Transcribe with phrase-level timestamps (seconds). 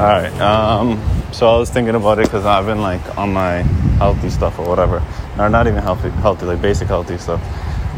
[0.00, 0.32] All right.
[0.40, 0.98] Um,
[1.30, 3.56] so I was thinking about it because I've been like on my
[3.98, 5.04] healthy stuff or whatever,
[5.38, 7.38] or not even healthy, healthy like basic healthy stuff,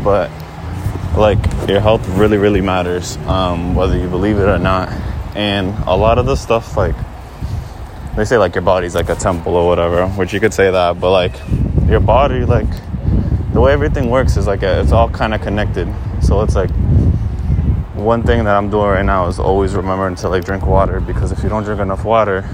[0.03, 0.29] but
[1.17, 1.39] like
[1.69, 4.89] your health really, really matters, um, whether you believe it or not.
[5.37, 6.97] And a lot of the stuff like
[8.17, 10.99] they say like your body's like a temple or whatever, which you could say that,
[10.99, 11.41] but like
[11.87, 12.67] your body, like
[13.53, 15.87] the way everything works is like a, it's all kind of connected.
[16.21, 16.71] So it's like
[17.95, 21.31] one thing that I'm doing right now is always remembering to like drink water because
[21.31, 22.49] if you don't drink enough water,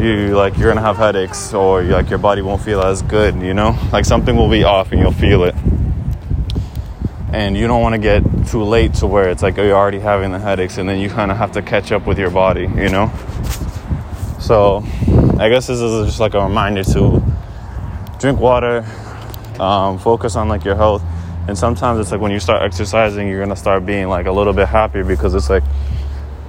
[0.00, 3.40] you like you're gonna have headaches or like your body won't feel as good.
[3.40, 5.54] You know, like something will be off and you'll feel it.
[7.32, 10.32] And you don't want to get too late to where it's like you're already having
[10.32, 12.62] the headaches, and then you kind of have to catch up with your body.
[12.62, 13.12] You know.
[14.40, 14.84] So,
[15.38, 17.22] I guess this is just like a reminder to
[18.18, 18.84] drink water,
[19.60, 21.04] um, focus on like your health
[21.50, 24.52] and sometimes it's like when you start exercising you're gonna start being like a little
[24.52, 25.64] bit happier because it's like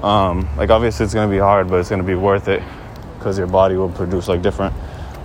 [0.03, 2.61] um, like obviously it's gonna be hard but it's gonna be worth it
[3.17, 4.73] because your body will produce like different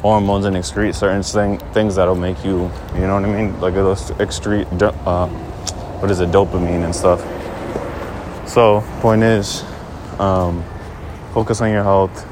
[0.00, 3.60] hormones and excrete certain thing, things that'll make you you know what i mean?
[3.60, 4.66] Like it'll excrete
[5.06, 5.28] uh,
[5.98, 7.20] what is it dopamine and stuff.
[8.48, 9.62] So point is
[10.18, 10.64] um,
[11.34, 12.27] focus on your health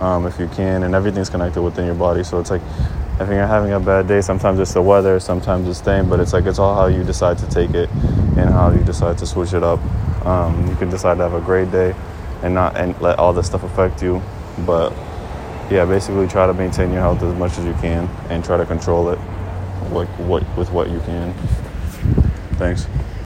[0.00, 2.62] um, if you can and everything's connected within your body so it's like
[3.20, 6.32] if you're having a bad day, sometimes it's the weather, sometimes it's thing, but it's
[6.32, 9.52] like it's all how you decide to take it and how you decide to switch
[9.52, 9.78] it up.
[10.24, 11.94] Um, you can decide to have a great day
[12.42, 14.22] and not and let all this stuff affect you,
[14.64, 14.90] but
[15.70, 18.64] yeah, basically try to maintain your health as much as you can and try to
[18.64, 19.18] control it,
[19.90, 21.34] what what with what you can.
[22.54, 22.86] Thanks.